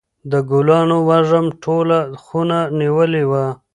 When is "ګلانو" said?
0.49-0.97